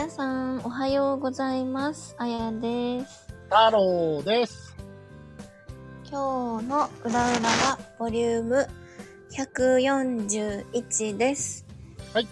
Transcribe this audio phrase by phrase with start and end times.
[0.00, 2.14] 皆さん、おはようございます。
[2.16, 3.34] あやです。
[3.50, 4.74] 太郎です。
[6.10, 8.66] 今日のうらうらは、ボリューム
[9.30, 11.66] 141です。
[12.14, 12.28] はい。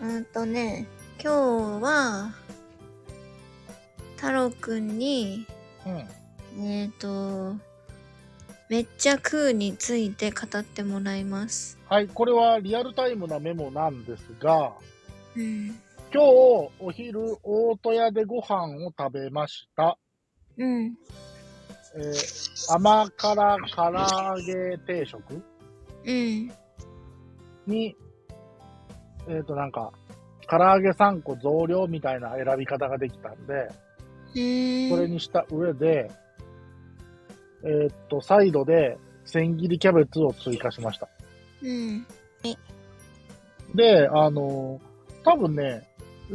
[0.00, 0.86] うんとね、
[1.20, 2.32] 今日は、
[4.14, 5.48] 太郎くんに、
[6.54, 6.64] うん。
[6.64, 7.56] えっ、と、
[8.68, 11.76] めっちゃ食うについて語ってもらいます。
[11.88, 14.70] はい、これはリアルタイムなメモなんですが、
[15.36, 15.80] うん。
[16.12, 16.28] 今日
[16.80, 19.96] お昼、大戸屋でご飯を食べました。
[20.58, 20.96] うん。
[21.94, 25.42] えー甘辛唐揚げ定食
[26.04, 26.52] うん。
[27.66, 27.96] に、
[29.28, 29.92] えっ、となんか、
[30.48, 33.68] 唐揚げ3個増量みたいな選び方ができたんで、
[34.34, 34.90] うーん。
[34.90, 36.10] それにした上で、
[37.64, 41.08] えっ、と、サイドで千切りキャベツを追加しました。
[41.62, 42.04] うん。
[43.76, 44.80] で、あの
[45.24, 45.86] 多分ね、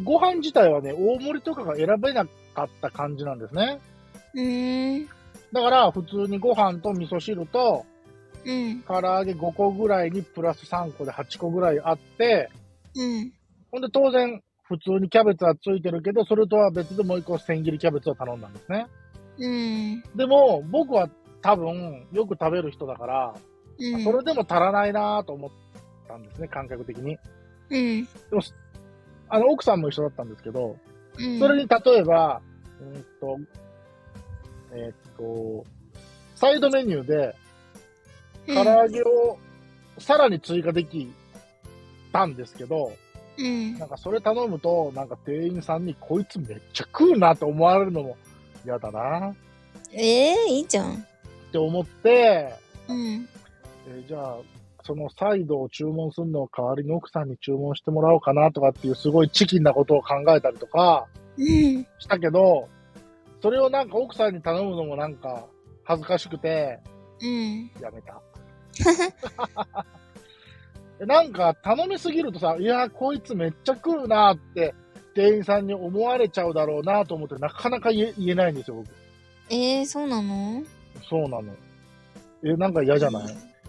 [0.03, 3.79] ご飯自体はね、大盛りとかが選べなかった感じなんですね。
[4.33, 5.07] うーん。
[5.51, 7.85] だから、普通にご飯と味噌汁と、
[8.45, 8.81] うん。
[8.83, 12.49] 唐揚げ5個ぐらいにプラス3個で8個ぐらいあって、
[12.95, 13.31] うん。
[13.71, 18.87] ほんで当然、普通にキャベツはついてるけど、それとは別でもう1個千切りキャベツを頼んだんですね。
[19.37, 20.03] うん。
[20.15, 21.09] でも、僕は
[21.41, 23.35] 多分、よく食べる人だから、
[23.79, 24.03] うん。
[24.03, 25.51] それでも足らないなと思っ
[26.07, 27.17] たんですね、感覚的に。
[27.69, 28.07] うん。
[29.29, 30.77] あの、奥さんも一緒だったんですけど、
[31.17, 31.39] うん。
[31.39, 32.41] それに例えば、
[32.79, 33.37] うんと、
[34.71, 35.65] えーっと、
[36.35, 37.35] サイドメニューで、
[38.47, 39.37] 唐揚げを
[39.97, 41.11] さらに追加でき
[42.11, 42.91] たんですけど、
[43.37, 43.77] うん。
[43.77, 48.17] なんかそれ頼むと、なんか店員さんにこいつめっちゃ食うなと思われるのも
[48.65, 49.35] 嫌だなっ
[49.91, 51.05] ええいいじゃん。
[51.51, 52.53] て思って、
[52.87, 53.27] うん。
[53.87, 54.37] えーじゃあ、
[54.85, 61.87] そのサイドを注文するのを代わりに奥さんに注文してもらおうかなとかっていうすごいチキンなことを考えたりとかうん。
[61.97, 62.69] したけど、
[63.41, 65.47] それをなんか奥さんに頼むのもなんか
[65.83, 66.79] 恥ずかしくて
[67.19, 67.71] うん。
[67.81, 68.21] やめた。
[70.99, 74.73] でなんか頼みすぎるとさ、いや、こいつめっちゃ食うなって
[75.15, 78.87] 店員さんに思われちゃうだろうなと思ってなかなか言え言えないんですよ、僕。
[79.49, 80.63] えー、そうなの？
[81.09, 81.53] そうなの。
[82.43, 83.23] え、なんか嫌じゃない？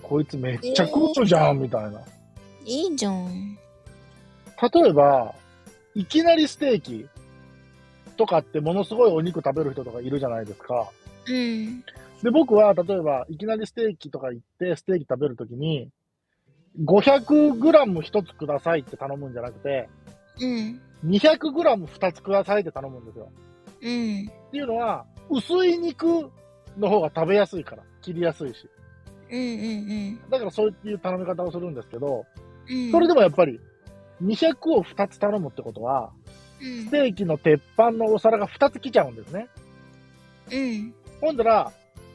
[0.08, 2.00] こいつめっちゃ食うじゃん、みたいな。
[2.64, 3.58] いいじゃん。
[4.72, 5.34] 例えば、
[5.96, 7.08] いきなりステーキ
[8.16, 10.88] とかってものすごいお肉食べる人とかいるじゃないですか。
[11.26, 11.80] うん。
[12.22, 15.90] で、僕は例えば、いきなりステーキとか行って、ステーキ食べるときに、
[16.84, 19.88] 500グラム1つくださいって頼むんじゃなくて、
[20.40, 20.80] うん。
[21.04, 23.28] 200グラム2つくださいって頼むんですよ。
[23.82, 24.30] うん。
[24.48, 26.30] っていうのは、薄い肉
[26.78, 28.68] の方が食べやすいから、切りやすいし。
[29.30, 29.38] うん。
[29.38, 30.30] うん。
[30.30, 32.26] だからそういう頼み方をするんですけど、
[32.68, 32.90] うん。
[32.90, 33.60] それでもやっぱり、
[34.22, 36.10] 200を2つ頼むってことは、
[36.60, 39.48] うんステーキの鉄板のお皿が2つ来ちゃうんですね。
[40.50, 40.94] うん。
[41.20, 41.72] ほんだら、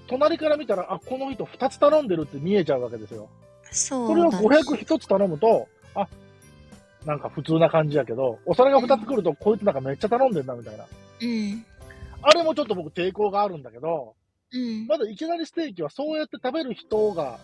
[0.08, 3.30] 隣から見たら、あ、この人2つ頼んでるって見えちゃうわけですよ。
[3.72, 4.48] そうそれをだね。
[4.48, 6.08] 500つ頼むと、あ、
[7.06, 10.86] なんか普通な感じやけど、お皿が2つ来ると、こいつなんかめっちゃ頼んでんな、みたいな。
[11.22, 11.66] うん。
[12.24, 14.16] あれもちょっと僕抵抗があるんだけど、
[14.54, 14.88] うん。
[14.88, 17.40] まだいきなりステーキはそうやって食べる人が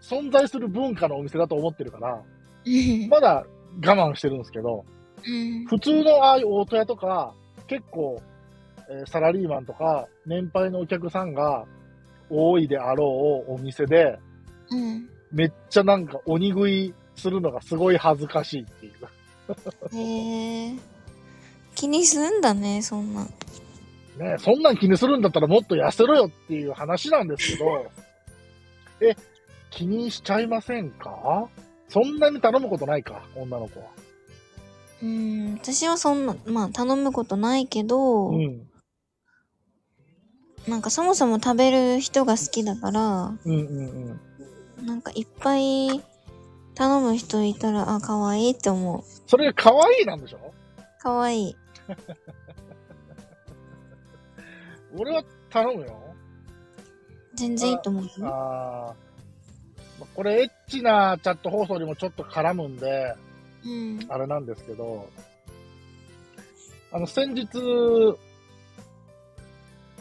[0.00, 2.22] 存在する文化のお店だと思ってるから、
[2.64, 3.08] うん。
[3.08, 3.46] まだ
[3.84, 4.84] 我慢してるんですけど、
[5.26, 5.66] うん。
[5.66, 7.34] 普通のああいう大戸屋とか、
[7.66, 8.22] 結構、
[8.88, 11.66] えーサラリーマンとか、年配のお客さんが
[12.30, 14.18] 多いであろうお店で、
[14.70, 15.08] うん。
[15.32, 19.96] めっちゃなんか鬼食いするのがすごい恥ずかしいっていう。
[19.96, 20.76] へえ。
[21.74, 23.26] 気にすんだね、そんな。
[24.18, 27.90] ねそんなん気にするんだったらもっと痩せろよっていう話なんですけど、
[29.00, 29.14] え、
[29.70, 31.48] 気にしちゃいませんか？
[31.88, 33.86] そんなに頼むことないか、女の子は。
[35.02, 35.54] うん。
[35.62, 38.68] 私はそんな、まあ、頼むことないけど、うん。
[40.66, 43.00] なんかそもそも食べる人が好きだから、
[43.44, 44.18] うんうん
[44.78, 44.86] うん。
[44.86, 46.02] なんかいっぱい
[46.74, 49.04] 頼む人いたら、あ、可愛いって思う。
[49.26, 50.38] それが可愛いなんでしょ？
[51.00, 51.56] 可愛い。
[54.96, 56.14] 俺は頼むよ。
[57.34, 58.10] 全然いいと思うよ。
[58.22, 59.06] あー
[60.14, 63.14] これエッチなチャット放送にもちょっと絡むんで、
[63.64, 64.06] うん。
[64.08, 65.08] あれなんですけど、
[66.92, 67.48] あの、先日、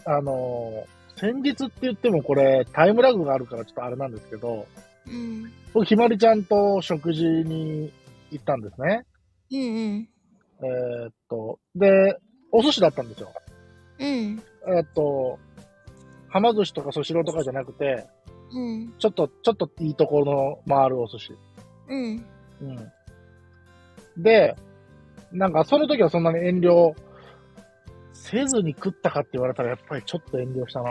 [0.05, 0.85] あの、
[1.17, 4.67] 先日って言ってもこれタイムラグがあるからちょっとあれなんですけど、
[5.07, 5.51] うん。
[5.73, 7.91] 僕ひまりちゃんと食事に
[8.31, 9.05] 行ったんですね。
[9.51, 9.63] うんう
[9.99, 10.09] ん。
[10.61, 12.17] えーっと、で、
[12.51, 13.31] お寿司だったんですよ。
[13.99, 14.43] うん。
[14.67, 15.39] えーっと、
[16.29, 18.05] はま寿司とかスシローとかじゃなくて、
[18.51, 18.93] うん。
[18.99, 21.33] ちょっと、ちょっといいところの回るお寿司。
[21.87, 22.25] うん。
[22.61, 22.91] うん。
[24.21, 24.55] で、
[25.31, 26.93] なんかその時はそんなに遠慮
[28.13, 30.89] せずに食ったかって言われたらやっぱりちょっと遠慮したな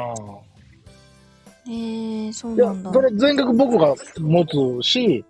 [1.66, 4.44] えー、そういやなんだ。、それ全額僕が持
[4.80, 5.24] つし、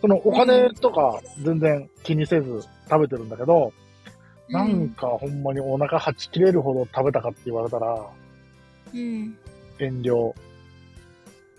[0.00, 3.72] そのお金とか全然気にせず食べてるんだけど、
[4.48, 8.06] なんかほんまにお腹はち切れるほど食べたかって言われたら、
[8.92, 9.36] うん。
[9.78, 10.32] 遠慮。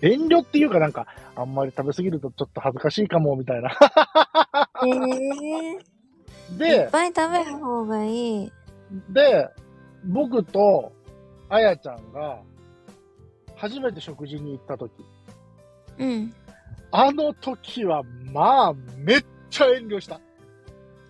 [0.02, 3.72] 遠慮っていうかなんか、あんまり食べ過ぎるとちょっと恥ずかしいかも、みたいな。
[4.84, 4.92] えー、
[5.74, 5.80] いっ
[6.58, 8.52] で、ぱい食べる方がいい。
[9.10, 9.50] で、
[10.06, 10.92] 僕と
[11.50, 12.40] あやちゃんが、
[13.56, 14.92] 初めて食事に行った時、
[15.98, 16.34] うん。
[16.92, 20.20] あの時は、まあ、めっちゃ遠慮した。
[20.20, 20.22] め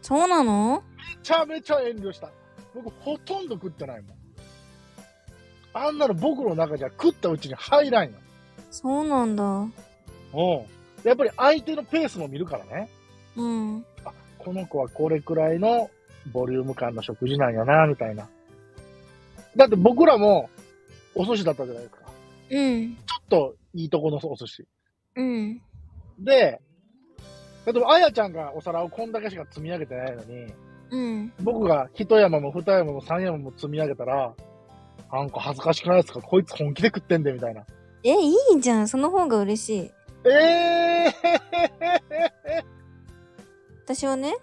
[0.01, 0.83] そうなの？
[1.25, 2.29] ちゃめちゃ遠慮した。
[2.75, 4.17] 僕、ほとんど食ってないもん。
[5.73, 8.17] あんなの僕の中じゃ食ったうちに入らんよ。
[8.69, 9.43] そうなんだ。
[9.43, 9.69] うん。
[11.03, 12.89] やっぱり相手のペースも見るからね。
[13.35, 13.85] うん。
[14.37, 15.89] この子はこれくらいの
[16.31, 18.29] ボリューム感の食事なんやな、みたいな。
[19.55, 20.51] だって僕らも
[21.15, 22.01] お寿司だったじゃないですか。
[22.51, 22.95] うん。
[22.97, 24.67] ちょっといいとこのお寿司。
[25.15, 25.59] うん。
[26.19, 26.61] で、
[27.65, 30.53] 例えばあやちゃんがお皿をこんだけしか積み上げてないのに、
[30.91, 31.33] うん。
[31.41, 34.33] 僕が一山も二山も三山も積み上げたら、
[35.11, 36.21] なんか恥ずかしくないですか？
[36.21, 37.63] こいつ本気で食ってんで、みたいな。
[38.03, 38.87] え、いいじゃん。
[38.87, 39.91] その方が嬉しい。
[40.29, 41.13] えー
[43.85, 44.35] 私はね。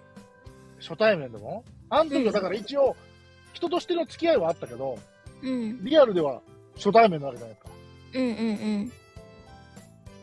[0.79, 1.63] 初対面でも？
[1.89, 2.95] あの時はだから一応、
[3.53, 4.97] 人としての付き合いはあったけど、
[5.41, 5.83] うん。
[5.83, 6.41] リアルでは
[6.75, 7.71] 初対面なわけじゃないですか。
[8.15, 8.29] うんう
[8.83, 8.91] ん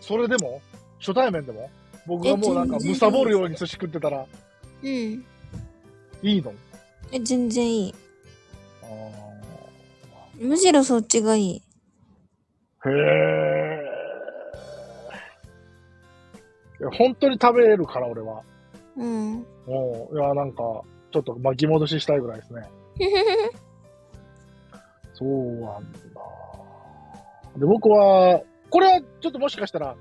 [0.01, 0.61] それでも？
[0.99, 1.71] 初対面でも？
[2.07, 4.25] 僕がもうなんかえ全然むさぼるように寿司食ってたら
[4.83, 5.25] うん。
[6.23, 6.29] うん。
[6.29, 6.53] いいの？
[7.13, 7.95] え、全然いい。
[8.83, 8.87] あ
[10.39, 11.63] むしろそっちがいい。
[12.85, 13.81] ーへえ。
[16.81, 18.43] いや本当に食べれるから俺は。
[18.97, 19.45] うん。
[19.67, 20.63] もう、いや、なんか、
[21.13, 22.69] ちょっと巻き戻ししたいぐらいですね。
[25.15, 25.29] そう
[25.61, 25.99] なんだ。
[27.59, 29.97] で、僕は、これはちょっともしかしたら、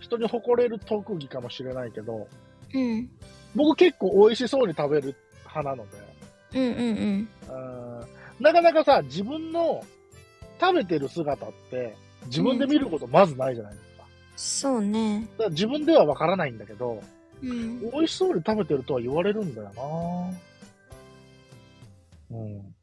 [0.00, 2.28] 人に誇れる特技かもしれないけど、
[2.74, 3.08] うん。
[3.54, 5.14] 僕結構美味しそうに食べる
[5.62, 5.98] 派なので、
[6.54, 8.00] うんうんうん。
[8.00, 9.84] うんなかなかさ、自分の
[10.60, 11.96] 食べてる姿って、
[12.26, 14.04] 自分で見ることまずないじゃないですか。
[14.36, 15.28] そうね。
[15.38, 17.02] だから自分ではわからないんだけど、
[17.42, 17.80] うん。
[17.90, 19.70] 美味しそうに食べてるとは言われるんだよ
[22.30, 22.74] なうん。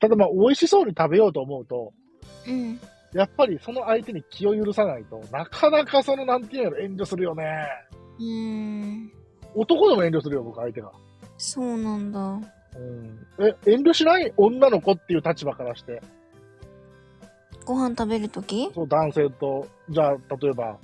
[0.00, 1.92] ただまあ、美味しそうに食べようと思うと、
[2.46, 2.80] うん。
[3.12, 7.68] やっぱりその相手に気を許さないとなかなかその、なんていうの、遠慮するよね。
[8.18, 9.12] うん。
[9.54, 10.90] 男でも遠慮するよ、僕、相手が。
[11.38, 12.20] そうなんだ。
[12.20, 12.38] う
[12.78, 13.26] ん。
[13.38, 16.02] え、遠慮しない女の子っていう立場からして。
[17.64, 20.76] ご飯食べるときそう、男性と、じゃあ、例えば、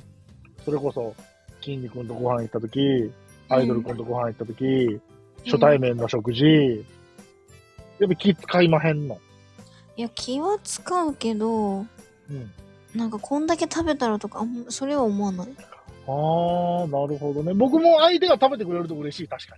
[0.64, 1.14] それこそ、
[1.60, 3.12] 筋肉くんとご飯行った時、
[3.48, 5.00] アイドルくんとご飯行った時、
[5.44, 6.84] 初対面の食事、
[7.98, 9.18] やっぱ気使いまへんの？
[9.96, 11.86] いや、気は使うけど、うん。
[12.94, 15.48] なんかこんだけ食べたらとか、あそれは思わない？
[16.06, 17.54] あー、なるほどね。
[17.54, 19.56] 僕も相手が食べてくれると嬉しい、確か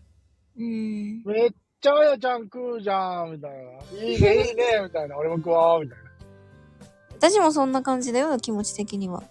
[0.59, 1.19] うん。
[1.19, 1.23] に。
[1.25, 1.51] めっ
[1.81, 4.03] ちゃあやちゃん食うじゃん、みたいな。
[4.03, 5.17] いいね、いいね、みたいな。
[5.17, 5.99] 俺も食おう、みたい
[7.19, 9.23] 私もそんな感じだよ、気持ち的には。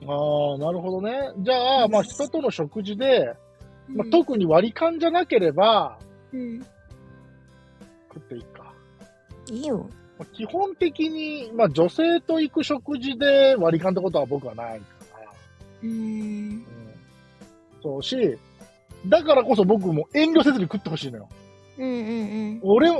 [0.00, 0.12] な。
[0.12, 1.32] あー、なるほどね。
[1.38, 3.34] じゃあ、まあ、人との食事で、
[3.88, 5.98] まあ、うん特に割り勘じゃなければ、
[6.32, 6.60] うん。
[8.08, 8.72] 食っていいか。
[9.50, 9.88] いいよ。
[10.18, 14.86] まあ基本的に、まあ、女性と行く食事で割り勘ってことは僕はないか
[15.20, 15.30] ら。
[15.82, 15.90] うん。
[15.90, 16.66] うん。
[17.82, 18.38] そうし、
[19.08, 21.28] だからこそ僕も遠慮せずに食ってほしいのよ。
[21.78, 21.92] うんう
[22.54, 22.90] ん俺、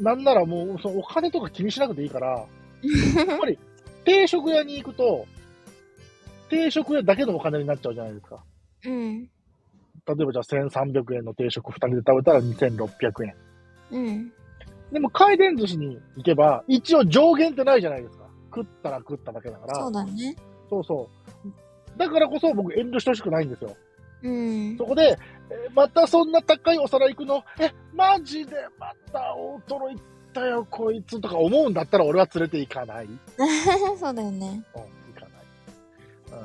[0.00, 2.44] なんならもう、そのお金とか気にしなくていいから、
[2.82, 3.28] うん。
[3.28, 3.58] やっぱり、
[4.04, 5.26] 定食屋に行くと、
[6.50, 8.42] 定食屋だけのお金になっちゃうじゃないですか。
[8.84, 9.22] うん。
[9.22, 9.28] 例
[10.20, 13.34] えばじゃあ1300円の定食2人で食べたら2600円。
[13.92, 14.32] うん。
[14.92, 18.24] でも回転寿司に行けば、一応上限ってないじゃないですか。
[18.54, 19.74] 食ったら食っただけだから。
[19.76, 20.36] そうだね。
[20.68, 21.08] そうそ
[21.46, 21.98] う。
[21.98, 23.76] だからこそ僕遠慮してほしくないんですよ。
[24.22, 24.84] うんそ。
[24.84, 25.18] こで、
[25.50, 27.44] えーまたそんな高いお皿行くの？
[27.58, 28.56] え、マジで？
[28.78, 30.02] また大トロ行っ
[30.32, 33.06] たよ、こいつとか思うんだったら俺は連れて行かない。
[33.06, 33.18] うん、
[33.98, 34.62] そうだよね。
[34.74, 34.80] 行
[35.20, 36.40] かない。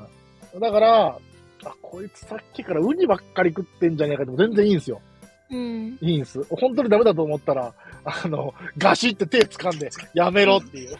[0.53, 0.59] うん。
[0.59, 1.19] だから、
[1.65, 5.01] あ、こいつさっきからウニばっかり食ってんじゃねえかでも全然いいんですよ。
[5.49, 5.97] うん。
[6.01, 6.43] いいんす。
[6.49, 10.97] 本当にダメだと思ったら、あの、ガシって手掴んで、やめろっていう。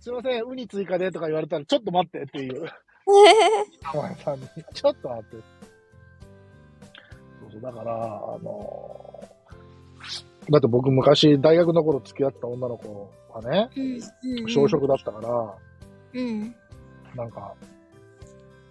[0.00, 2.68] すいません、ウニ追加でとか言われたら、ちょっと待ってっていう。
[3.06, 5.36] お前さんに、ちょっと待って。
[7.40, 9.20] そうそう、だから、あの
[10.50, 14.48] だって僕昔大学の頃付き合ってた女の子はね、うん。
[14.48, 15.54] 小食だったから、
[16.20, 16.54] うん。
[17.14, 17.54] なんか、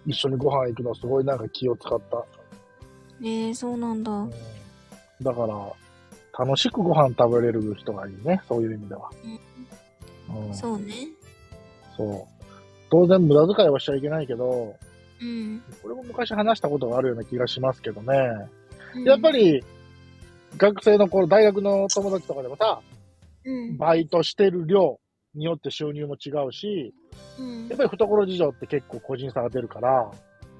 [0.06, 2.24] 一緒にご飯行くのすごいなんか気を使った。
[3.22, 4.12] えー、そうなんだ。
[4.12, 4.32] うん
[5.22, 9.10] だから、楽しくご飯食べれる人がいいね、そういう意味では。
[10.28, 10.94] うん、そうね。
[11.96, 12.35] そう。
[12.90, 14.76] 当然無駄遣いはしちゃいけないけど、
[15.20, 15.62] うん。
[15.82, 18.14] これも昔話したことがあるような気がしますけどね。
[18.94, 19.62] うんやっぱ、り、
[20.56, 22.80] 学生の頃、大学の友達とかでもさ、
[23.44, 23.76] うん。
[23.76, 24.98] バイトしてる量
[25.34, 26.94] によって収入も違うし、
[27.38, 30.10] うんやっぱり懐事情って結構個人差が出るから、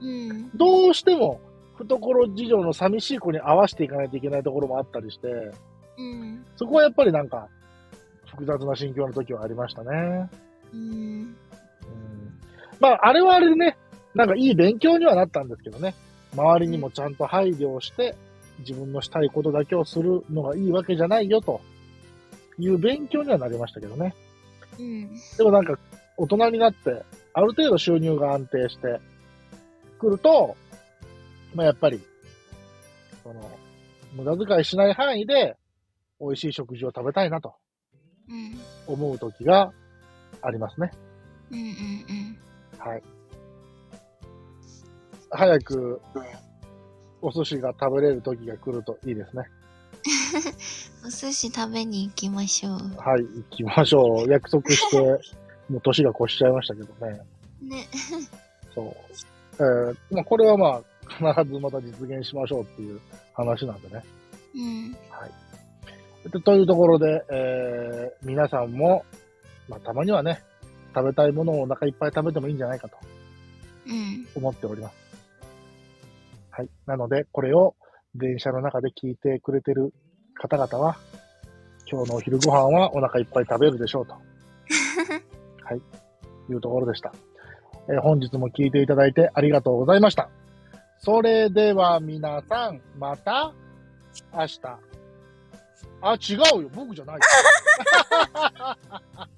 [0.01, 0.51] うん。
[0.51, 1.41] どうしても
[1.77, 5.29] 懐事情の寂しい子に合わせていかないといけないところもあったりして、
[5.99, 6.45] うん。
[6.57, 7.49] そこはやっぱりなんか、
[8.27, 10.29] 複雑な心境の時はありましたね。
[10.73, 11.37] うん。
[12.77, 13.77] うん、まあ、あれはあれでね、
[14.15, 15.95] なんかいい勉強にはなったんですけどね。
[16.35, 18.15] 周りにもちゃんと配慮をして、
[18.61, 21.61] 自分のしたいことだけをするのがいいわけじゃないよと
[22.59, 24.15] いう勉強にはなりましたけどね。
[24.79, 25.11] うん。
[25.37, 25.79] でもなんか、
[26.17, 27.03] 大人になって、
[27.35, 29.01] ある程度収入が安定して
[29.99, 30.57] くると、
[31.55, 32.01] まあやっぱり、
[33.23, 33.51] その、
[34.15, 35.57] 無駄遣いしない範囲で、
[36.19, 37.55] 美味しい食事を食べたいなと
[38.31, 38.59] うん。
[38.87, 39.73] 思う時が
[40.41, 40.91] ありますね。
[41.51, 41.59] うん。
[41.59, 42.39] うん。
[42.87, 43.03] はい。
[45.31, 46.01] 早く、
[47.21, 49.45] お寿司が食べれる時が来るといいですね。
[51.05, 52.73] お寿司食べに行きましょう。
[52.97, 54.31] はい、行きましょう。
[54.31, 55.01] 約束して、
[55.69, 57.21] もう年が越しちゃいましたけどね。
[57.61, 57.89] ね。
[58.73, 58.95] そう。
[59.59, 60.81] えーまあ、これはま
[61.19, 63.01] あ、必ずまた実現しましょうっていう
[63.35, 64.05] 話なんでね。
[64.55, 64.93] うん。
[66.31, 69.05] でというところで、えー皆さんも、
[69.69, 70.43] まあ、たまにはね、
[70.97, 72.97] 食べたいものをお腹いっぱい食べてもいいんじゃないかと
[73.87, 74.27] うん。
[74.35, 74.97] 思っております。
[76.51, 76.71] はい。
[76.87, 77.75] なので、これを
[78.15, 79.93] 電車の中で聞いてくれてる
[80.35, 80.97] 方々は、
[81.91, 84.15] 今日のお昼ご飯はお腹いっぱい食べるでしょうと。
[85.63, 85.83] はい。
[86.51, 87.13] いうところでした。
[87.89, 90.31] えー本日も聞いていただいてありがとうございました。
[90.99, 93.53] それでは皆さん、また
[94.33, 94.61] 明日。
[96.01, 96.71] あ、違うよ。
[96.75, 97.21] 僕じゃない。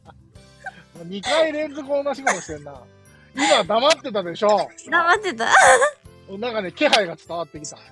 [1.04, 2.82] 2回連続同じことしてんな。
[3.34, 4.68] 今黙ってたでしょ。
[4.90, 5.46] 黙ってた？
[6.38, 7.78] なんかね、気配が伝わってきた。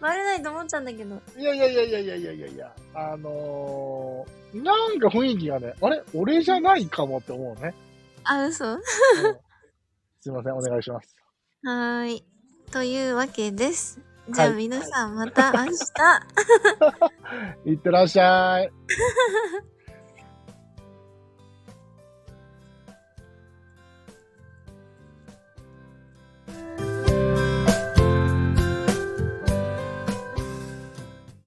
[0.00, 1.20] バレないと思ったんだけど。
[1.36, 6.02] いやいやいやいやいやいやいやいや、あのー、なんか雰囲気がね、あれ？
[6.12, 7.74] 俺じゃないかもって思うね。
[8.24, 8.64] あ、嘘？
[8.64, 8.82] はうん
[10.22, 11.16] すいません、お願いします。
[11.64, 12.24] ーい。
[12.72, 14.00] というわけです。
[14.28, 15.74] じゃあはい皆さんまた明日。
[17.64, 18.70] い ってらっしゃい。